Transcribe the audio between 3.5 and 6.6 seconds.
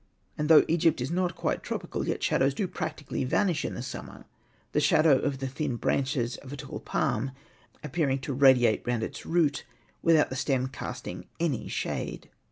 in the summer, the shadow of the thin branches of a